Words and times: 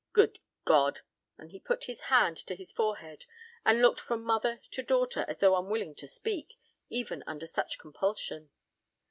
Good 0.13 0.39
God!" 0.65 1.01
And 1.37 1.51
he 1.51 1.59
put 1.59 1.83
his 1.83 2.01
hand 2.09 2.35
to 2.47 2.55
his 2.55 2.71
forehead 2.71 3.27
and 3.63 3.83
looked 3.83 3.99
from 3.99 4.23
mother 4.23 4.59
to 4.71 4.81
daughter 4.81 5.25
as 5.27 5.41
though 5.41 5.55
unwilling 5.55 5.93
to 5.97 6.07
speak, 6.07 6.55
even 6.89 7.23
under 7.27 7.45
such 7.45 7.77
compulsion. 7.77 8.49